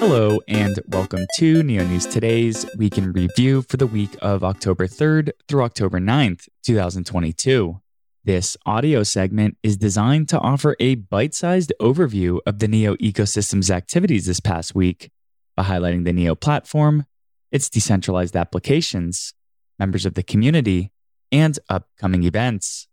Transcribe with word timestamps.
Hello, 0.00 0.40
and 0.48 0.80
welcome 0.88 1.26
to 1.36 1.62
Neo 1.62 1.84
News 1.84 2.06
Today's 2.06 2.64
Week 2.78 2.96
in 2.96 3.12
Review 3.12 3.60
for 3.60 3.76
the 3.76 3.86
week 3.86 4.16
of 4.22 4.42
October 4.42 4.86
3rd 4.86 5.32
through 5.46 5.62
October 5.62 6.00
9th, 6.00 6.48
2022. 6.64 7.78
This 8.24 8.56
audio 8.64 9.02
segment 9.02 9.58
is 9.62 9.76
designed 9.76 10.30
to 10.30 10.38
offer 10.38 10.74
a 10.80 10.94
bite 10.94 11.34
sized 11.34 11.74
overview 11.82 12.38
of 12.46 12.60
the 12.60 12.66
Neo 12.66 12.96
ecosystem's 12.96 13.70
activities 13.70 14.24
this 14.24 14.40
past 14.40 14.74
week 14.74 15.10
by 15.54 15.64
highlighting 15.64 16.04
the 16.04 16.14
Neo 16.14 16.34
platform, 16.34 17.04
its 17.52 17.68
decentralized 17.68 18.34
applications, 18.34 19.34
members 19.78 20.06
of 20.06 20.14
the 20.14 20.22
community, 20.22 20.92
and 21.30 21.58
upcoming 21.68 22.22
events. 22.22 22.88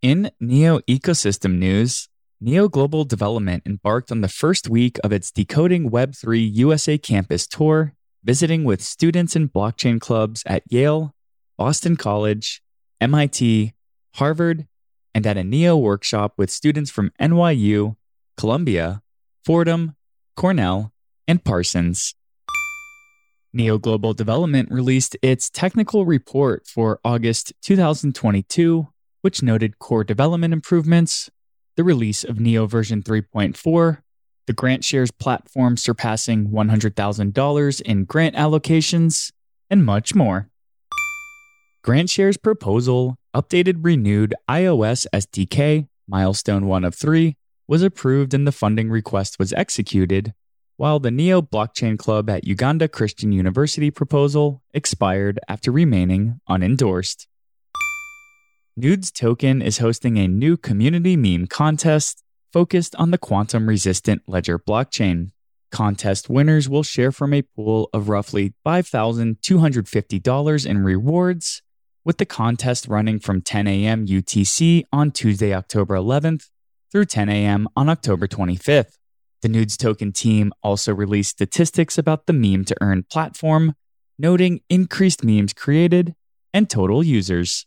In 0.00 0.30
Neo 0.40 0.78
ecosystem 0.88 1.58
news, 1.58 2.08
Neo 2.42 2.68
Global 2.68 3.04
Development 3.04 3.62
embarked 3.66 4.10
on 4.10 4.22
the 4.22 4.28
first 4.28 4.66
week 4.66 4.98
of 5.04 5.12
its 5.12 5.30
Decoding 5.30 5.90
Web3 5.90 6.50
USA 6.54 6.96
campus 6.96 7.46
tour, 7.46 7.94
visiting 8.24 8.64
with 8.64 8.80
students 8.80 9.36
in 9.36 9.50
blockchain 9.50 10.00
clubs 10.00 10.42
at 10.46 10.62
Yale, 10.66 11.14
Boston 11.58 11.96
College, 11.96 12.62
MIT, 12.98 13.74
Harvard, 14.14 14.66
and 15.14 15.26
at 15.26 15.36
a 15.36 15.44
Neo 15.44 15.76
workshop 15.76 16.32
with 16.38 16.50
students 16.50 16.90
from 16.90 17.12
NYU, 17.20 17.96
Columbia, 18.38 19.02
Fordham, 19.44 19.94
Cornell, 20.34 20.94
and 21.28 21.44
Parsons. 21.44 22.14
Neo 23.52 23.76
Global 23.76 24.14
Development 24.14 24.70
released 24.70 25.14
its 25.20 25.50
technical 25.50 26.06
report 26.06 26.66
for 26.66 27.00
August 27.04 27.52
2022, 27.60 28.88
which 29.20 29.42
noted 29.42 29.78
core 29.78 30.04
development 30.04 30.54
improvements, 30.54 31.28
the 31.80 31.84
release 31.84 32.24
of 32.24 32.38
Neo 32.38 32.66
version 32.66 33.02
3.4, 33.02 34.02
the 34.46 34.52
GrantShares 34.52 35.08
platform 35.18 35.78
surpassing 35.78 36.48
$100,000 36.48 37.80
in 37.80 38.04
grant 38.04 38.36
allocations, 38.36 39.32
and 39.70 39.82
much 39.82 40.14
more. 40.14 40.50
GrantShare's 41.82 42.36
proposal, 42.36 43.16
updated 43.34 43.76
renewed 43.80 44.34
iOS 44.46 45.06
SDK, 45.14 45.88
milestone 46.06 46.66
1 46.66 46.84
of 46.84 46.94
3, 46.94 47.34
was 47.66 47.82
approved 47.82 48.34
and 48.34 48.46
the 48.46 48.52
funding 48.52 48.90
request 48.90 49.38
was 49.38 49.54
executed, 49.54 50.34
while 50.76 51.00
the 51.00 51.10
Neo 51.10 51.40
Blockchain 51.40 51.98
Club 51.98 52.28
at 52.28 52.46
Uganda 52.46 52.88
Christian 52.88 53.32
University 53.32 53.90
proposal 53.90 54.62
expired 54.74 55.40
after 55.48 55.72
remaining 55.72 56.42
unendorsed. 56.46 57.26
Nudes 58.80 59.10
Token 59.10 59.60
is 59.60 59.76
hosting 59.76 60.16
a 60.16 60.26
new 60.26 60.56
community 60.56 61.14
meme 61.14 61.46
contest 61.46 62.24
focused 62.50 62.96
on 62.96 63.10
the 63.10 63.18
quantum 63.18 63.68
resistant 63.68 64.22
Ledger 64.26 64.58
blockchain. 64.58 65.32
Contest 65.70 66.30
winners 66.30 66.66
will 66.66 66.82
share 66.82 67.12
from 67.12 67.34
a 67.34 67.42
pool 67.42 67.90
of 67.92 68.08
roughly 68.08 68.54
$5,250 68.64 70.66
in 70.66 70.78
rewards, 70.78 71.60
with 72.06 72.16
the 72.16 72.24
contest 72.24 72.88
running 72.88 73.18
from 73.18 73.42
10 73.42 73.66
a.m. 73.66 74.06
UTC 74.06 74.84
on 74.90 75.10
Tuesday, 75.10 75.52
October 75.52 75.96
11th 75.96 76.48
through 76.90 77.04
10 77.04 77.28
a.m. 77.28 77.68
on 77.76 77.90
October 77.90 78.26
25th. 78.26 78.96
The 79.42 79.50
Nudes 79.50 79.76
Token 79.76 80.10
team 80.10 80.54
also 80.62 80.94
released 80.94 81.32
statistics 81.32 81.98
about 81.98 82.24
the 82.24 82.32
meme 82.32 82.64
to 82.64 82.74
earn 82.80 83.02
platform, 83.02 83.74
noting 84.18 84.60
increased 84.70 85.22
memes 85.22 85.52
created 85.52 86.14
and 86.54 86.70
total 86.70 87.04
users. 87.04 87.66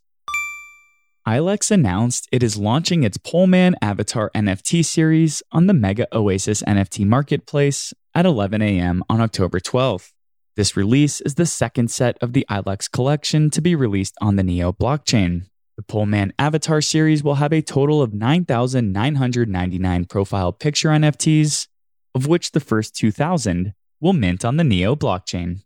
ILEX 1.28 1.72
announced 1.72 2.28
it 2.34 2.44
is 2.44 2.58
launching 2.58 3.04
its 3.04 3.18
Polemen 3.18 3.76
Avatar 3.82 4.30
NFT 4.36 4.84
series 4.84 5.42
on 5.53 5.68
the 5.68 5.74
Mega 5.74 6.06
Oasis 6.14 6.62
NFT 6.64 7.06
marketplace 7.06 7.94
at 8.14 8.25
11 8.25 8.62
a.m. 8.62 9.02
on 9.09 9.22
October 9.22 9.62
12th. 9.62 10.12
This 10.58 10.75
release 10.75 11.22
is 11.22 11.36
the 11.36 11.46
second 11.46 11.90
set 11.90 12.18
of 12.22 12.34
the 12.34 12.46
ILEX 12.50 12.92
collection 12.92 13.50
to 13.52 13.62
be 13.62 13.74
released 13.74 14.16
on 14.20 14.36
the 14.36 14.44
Neo 14.44 14.74
blockchain. 14.74 15.46
The 15.78 15.84
Polemen 15.84 16.34
Avatar 16.38 16.81
series 16.81 17.24
will 17.24 17.36
have 17.36 17.53
a 17.53 17.62
total 17.62 18.02
of 18.02 18.14
9,999 18.14 20.06
profile 20.06 20.52
picture 20.52 20.90
NFTs, 20.90 21.70
of 22.14 22.28
which 22.28 22.52
the 22.52 22.59
first 22.59 22.97
2,000 22.97 23.74
will 24.02 24.12
mint 24.12 24.44
on 24.44 24.58
the 24.58 24.66
Neo 24.66 24.94
blockchain. 24.94 25.62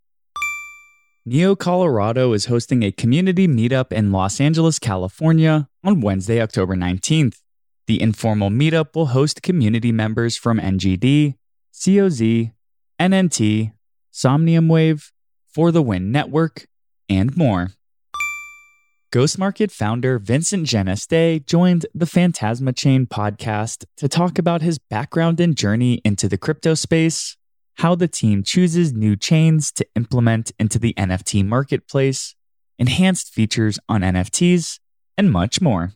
Neo 1.30 1.58
Colorado 1.58 2.32
is 2.32 2.46
hosting 2.46 2.84
a 2.84 2.92
community 2.94 3.50
meetup 3.50 3.92
in 3.92 4.14
Los 4.14 4.40
Angeles, 4.40 4.80
California 4.80 5.68
on 5.84 6.00
Wednesday, 6.00 6.42
October 6.42 6.74
19th. 6.74 7.42
The 7.86 8.02
informal 8.02 8.50
meetup 8.50 8.96
will 8.96 9.08
host 9.08 9.42
community 9.42 9.92
members 9.92 10.38
from 10.38 10.58
NGD, 10.58 11.36
COZ, 11.74 12.54
NNT, 12.98 13.74
Somnium 14.10 14.70
Wave, 14.70 15.12
For 15.54 15.74
the 15.74 15.82
Win 15.82 16.14
Network, 16.14 16.66
and 17.10 17.36
more. 17.36 17.72
Ghost 19.12 19.38
Market 19.38 19.70
founder 19.70 20.20
Vincent 20.20 20.66
Geneste 20.66 21.46
joined 21.46 21.88
the 21.94 22.06
Phantasma 22.06 22.72
Chain 22.72 23.06
podcast 23.06 23.84
to 23.98 24.08
talk 24.08 24.40
about 24.40 24.62
his 24.62 24.80
background 24.80 25.42
and 25.42 25.58
journey 25.58 26.00
into 26.06 26.30
the 26.30 26.38
crypto 26.38 26.74
space, 26.74 27.36
how 27.78 27.94
the 27.94 28.08
team 28.08 28.42
chooses 28.44 28.92
new 28.92 29.16
chains 29.16 29.72
to 29.72 29.86
implement 29.96 30.52
into 30.60 30.80
the 30.80 30.94
NFT 30.96 31.46
marketplace, 31.46 32.36
enhanced 32.80 33.32
features 33.34 33.80
on 33.88 34.02
NFTs, 34.02 34.80
and 35.18 35.32
much 35.32 35.62
more. 35.62 35.94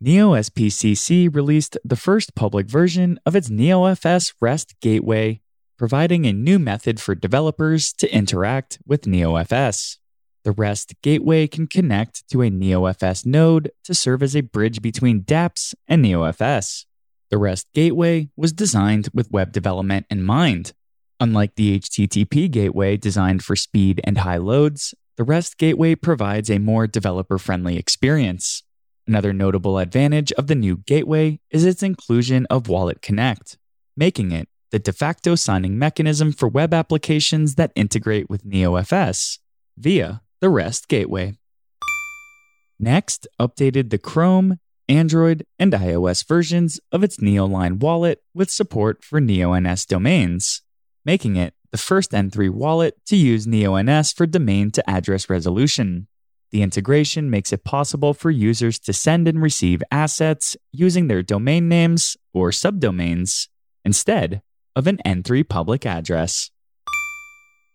Neo 0.00 0.32
SPCC 0.32 1.34
released 1.34 1.76
the 1.84 1.96
first 1.96 2.34
public 2.34 2.66
version 2.66 3.18
of 3.26 3.34
its 3.34 3.48
NeoFS 3.48 4.34
REST 4.40 4.74
gateway, 4.80 5.40
providing 5.76 6.24
a 6.24 6.32
new 6.32 6.58
method 6.58 7.00
for 7.00 7.14
developers 7.14 7.92
to 7.94 8.14
interact 8.14 8.78
with 8.86 9.02
NeoFS. 9.02 9.98
The 10.44 10.52
REST 10.52 10.94
gateway 11.02 11.48
can 11.48 11.66
connect 11.66 12.28
to 12.28 12.42
a 12.42 12.50
NeoFS 12.50 13.26
node 13.26 13.72
to 13.84 13.94
serve 13.94 14.22
as 14.22 14.36
a 14.36 14.42
bridge 14.42 14.82
between 14.82 15.22
dApps 15.22 15.74
and 15.88 16.04
NeoFS. 16.04 16.84
The 17.34 17.38
REST 17.38 17.72
gateway 17.74 18.28
was 18.36 18.52
designed 18.52 19.08
with 19.12 19.32
web 19.32 19.50
development 19.50 20.06
in 20.08 20.22
mind. 20.22 20.72
Unlike 21.18 21.56
the 21.56 21.80
HTTP 21.80 22.48
gateway 22.48 22.96
designed 22.96 23.42
for 23.42 23.56
speed 23.56 24.00
and 24.04 24.18
high 24.18 24.36
loads, 24.36 24.94
the 25.16 25.24
REST 25.24 25.58
gateway 25.58 25.96
provides 25.96 26.48
a 26.48 26.60
more 26.60 26.86
developer 26.86 27.36
friendly 27.36 27.76
experience. 27.76 28.62
Another 29.08 29.32
notable 29.32 29.78
advantage 29.78 30.30
of 30.34 30.46
the 30.46 30.54
new 30.54 30.76
gateway 30.76 31.40
is 31.50 31.64
its 31.64 31.82
inclusion 31.82 32.46
of 32.50 32.68
Wallet 32.68 33.02
Connect, 33.02 33.58
making 33.96 34.30
it 34.30 34.48
the 34.70 34.78
de 34.78 34.92
facto 34.92 35.34
signing 35.34 35.76
mechanism 35.76 36.30
for 36.30 36.46
web 36.46 36.72
applications 36.72 37.56
that 37.56 37.72
integrate 37.74 38.30
with 38.30 38.44
NeoFS 38.44 39.40
via 39.76 40.22
the 40.40 40.48
REST 40.48 40.86
gateway. 40.86 41.34
Next, 42.78 43.26
updated 43.40 43.90
the 43.90 43.98
Chrome 43.98 44.60
Android, 44.88 45.46
and 45.58 45.72
iOS 45.72 46.26
versions 46.26 46.78
of 46.92 47.02
its 47.02 47.16
Neoline 47.16 47.80
wallet 47.80 48.22
with 48.34 48.50
support 48.50 49.02
for 49.02 49.20
NeoNS 49.20 49.86
domains, 49.86 50.62
making 51.04 51.36
it 51.36 51.54
the 51.70 51.78
first 51.78 52.12
N3 52.12 52.50
wallet 52.50 52.94
to 53.06 53.16
use 53.16 53.46
NeoNS 53.46 54.14
for 54.14 54.26
domain 54.26 54.70
to 54.72 54.90
address 54.90 55.30
resolution. 55.30 56.06
The 56.52 56.62
integration 56.62 57.30
makes 57.30 57.52
it 57.52 57.64
possible 57.64 58.14
for 58.14 58.30
users 58.30 58.78
to 58.80 58.92
send 58.92 59.26
and 59.26 59.42
receive 59.42 59.82
assets 59.90 60.56
using 60.70 61.08
their 61.08 61.22
domain 61.22 61.68
names 61.68 62.16
or 62.32 62.50
subdomains 62.50 63.48
instead 63.84 64.42
of 64.76 64.86
an 64.86 64.98
N3 65.04 65.48
public 65.48 65.84
address. 65.84 66.50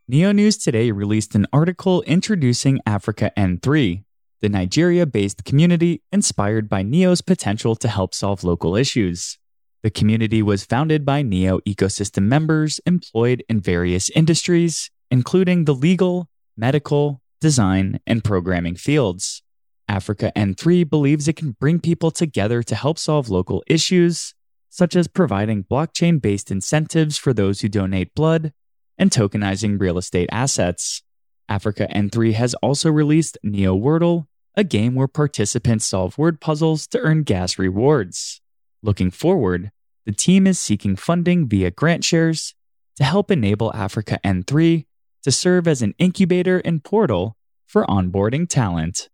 Neo 0.07 0.31
News 0.31 0.57
Today 0.57 0.91
released 0.91 1.35
an 1.35 1.45
article 1.51 2.01
introducing 2.03 2.79
Africa 2.85 3.31
N3, 3.38 4.03
the 4.41 4.50
Nigeria 4.50 5.06
based 5.06 5.44
community 5.44 6.01
inspired 6.12 6.69
by 6.69 6.83
Neo's 6.83 7.21
potential 7.21 7.75
to 7.75 7.88
help 7.88 8.13
solve 8.13 8.44
local 8.44 8.75
issues. 8.75 9.38
The 9.83 9.89
community 9.89 10.41
was 10.41 10.65
founded 10.65 11.06
by 11.06 11.21
Neo 11.21 11.59
ecosystem 11.59 12.24
members 12.24 12.80
employed 12.86 13.44
in 13.50 13.62
various 13.62 14.09
industries, 14.09 14.91
including 15.09 15.65
the 15.65 15.74
legal, 15.74 16.30
medical, 16.57 17.21
design, 17.39 18.00
and 18.06 18.24
programming 18.24 18.75
fields. 18.75 19.41
Africa 19.88 20.31
N3 20.36 20.89
believes 20.89 21.27
it 21.27 21.36
can 21.36 21.51
bring 21.59 21.80
people 21.80 22.12
together 22.12 22.62
to 22.63 22.75
help 22.75 23.00
solve 23.00 23.30
local 23.30 23.63
issues, 23.68 24.36
such 24.69 24.95
as 24.95 25.07
providing 25.07 25.63
blockchain 25.63 26.21
based 26.21 26.51
incentives 26.51 27.18
for 27.18 27.33
those 27.33 27.62
who 27.62 27.69
donate 27.69 28.13
blood 28.13 28.53
and 28.97 29.12
tokenizing 29.12 29.80
real 29.80 29.97
estate 29.97 30.30
assets. 30.31 31.01
Africa 31.47 31.88
N3 31.91 32.33
has 32.33 32.53
also 32.56 32.91
released 32.91 33.38
Neo 33.41 33.75
Wordle, 33.75 34.27
a 34.56 34.63
game 34.63 34.96
where 34.96 35.07
participants 35.07 35.86
solve 35.86 36.18
word 36.18 36.42
puzzles 36.42 36.88
to 36.88 37.00
earn 37.00 37.24
gas 37.24 37.57
rewards. 37.57 38.42
Looking 38.81 39.12
forward, 39.12 39.72
the 40.06 40.12
team 40.12 40.48
is 40.48 40.60
seeking 40.60 40.96
funding 40.96 41.48
via 41.48 41.72
GrantShares 41.72 42.54
to 42.98 43.04
help 43.04 43.31
enable 43.31 43.74
Africa 43.74 44.19
N3 44.24 44.86
to 45.24 45.31
serve 45.31 45.68
as 45.68 45.81
an 45.81 45.94
incubator 45.98 46.60
and 46.60 46.84
portal 46.84 47.38
for 47.68 47.86
onboarding 47.86 48.48
talent. 48.48 49.10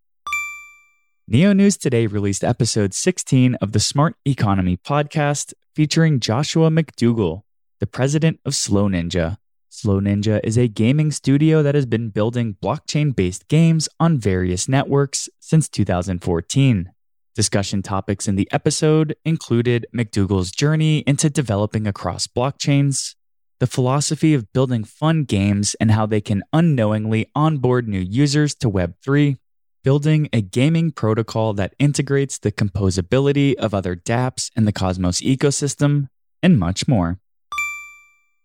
Neo 1.28 1.54
News 1.54 1.76
Today 1.76 2.06
released 2.06 2.44
episode 2.44 2.94
16 2.94 3.56
of 3.56 3.72
the 3.72 3.80
Smart 3.80 4.16
Economy 4.26 4.78
podcast, 4.78 5.54
featuring 5.74 6.20
Joshua 6.20 6.70
McDougall, 6.70 7.42
the 7.80 7.88
president 7.88 8.40
of 8.46 8.56
Slow 8.56 8.88
Ninja. 8.88 9.38
Slow 9.75 10.00
Ninja 10.00 10.39
is 10.42 10.57
a 10.57 10.69
gaming 10.69 11.12
studio 11.12 11.62
that 11.62 11.75
has 11.75 11.86
been 11.86 12.10
building 12.10 12.56
blockchain 12.63 13.13
based 13.13 13.50
games 13.50 13.89
on 14.00 14.18
various 14.18 14.69
networks 14.69 15.27
since 15.42 15.68
2014. 15.68 16.92
Discussion 17.36 17.81
topics 17.81 18.25
in 18.25 18.38
the 18.38 18.48
episode 18.54 19.18
included 19.25 19.86
McDougall's 19.94 20.51
journey 20.51 21.00
into 21.00 21.30
developing 21.30 21.88
across 21.88 22.25
blockchains, 22.25 23.16
the 23.60 23.68
philosophy 23.68 24.33
of 24.33 24.54
building 24.54 24.86
fun 24.86 25.25
games 25.25 25.75
and 25.81 25.92
how 25.92 26.06
they 26.06 26.22
can 26.22 26.44
unknowingly 26.54 27.30
onboard 27.36 27.86
new 27.86 28.00
users 28.00 28.56
to 28.56 28.72
Web3, 28.72 29.36
building 29.83 30.30
a 30.31 30.39
gaming 30.39 30.92
protocol 30.92 31.54
that 31.54 31.75
integrates 31.80 32.38
the 32.38 32.54
composability 32.54 33.56
of 33.56 33.74
other 33.74 33.94
dApps 33.94 34.51
in 34.56 34.63
the 34.63 34.72
Cosmos 34.72 35.19
ecosystem, 35.19 36.07
and 36.42 36.57
much 36.57 36.88
more. 36.88 37.19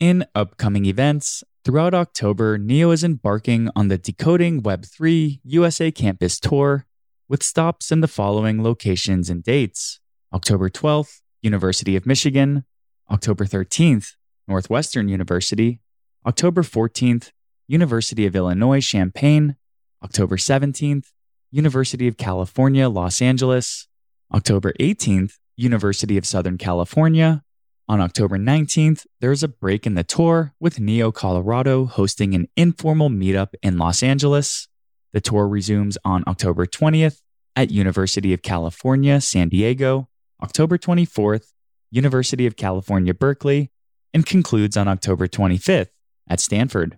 In 0.00 0.24
upcoming 0.34 0.86
events, 0.86 1.44
throughout 1.62 1.92
October, 1.92 2.56
NEO 2.56 2.90
is 2.90 3.04
embarking 3.04 3.68
on 3.76 3.88
the 3.88 3.98
Decoding 3.98 4.62
Web3 4.62 5.40
USA 5.44 5.90
Campus 5.90 6.40
Tour 6.40 6.86
with 7.28 7.42
stops 7.42 7.92
in 7.92 8.00
the 8.00 8.08
following 8.08 8.62
locations 8.62 9.28
and 9.28 9.44
dates. 9.44 10.00
October 10.32 10.70
12th, 10.70 11.20
University 11.42 11.96
of 11.96 12.06
Michigan, 12.06 12.64
October 13.10 13.44
13th, 13.44 14.14
Northwestern 14.48 15.10
University, 15.10 15.80
October 16.24 16.62
14th, 16.62 17.32
University 17.68 18.24
of 18.24 18.34
Illinois 18.34 18.80
Champaign, 18.80 19.56
October 20.02 20.38
17th, 20.38 21.08
University 21.50 22.08
of 22.08 22.16
California, 22.16 22.88
Los 22.88 23.20
Angeles, 23.20 23.86
October 24.32 24.72
18th, 24.80 25.34
University 25.58 26.16
of 26.16 26.24
Southern 26.24 26.56
California, 26.56 27.42
on 27.90 28.00
October 28.00 28.38
19th, 28.38 29.04
there's 29.20 29.42
a 29.42 29.48
break 29.48 29.84
in 29.84 29.94
the 29.96 30.04
tour 30.04 30.54
with 30.60 30.78
Neo 30.78 31.10
Colorado 31.10 31.86
hosting 31.86 32.36
an 32.36 32.46
informal 32.56 33.08
meetup 33.10 33.48
in 33.64 33.78
Los 33.78 34.00
Angeles. 34.00 34.68
The 35.12 35.20
tour 35.20 35.48
resumes 35.48 35.98
on 36.04 36.22
October 36.28 36.66
20th 36.66 37.20
at 37.56 37.72
University 37.72 38.32
of 38.32 38.42
California, 38.42 39.20
San 39.20 39.48
Diego, 39.48 40.08
October 40.40 40.78
24th, 40.78 41.46
University 41.90 42.46
of 42.46 42.54
California, 42.54 43.12
Berkeley, 43.12 43.72
and 44.14 44.24
concludes 44.24 44.76
on 44.76 44.86
October 44.86 45.26
25th 45.26 45.90
at 46.28 46.38
Stanford. 46.38 46.96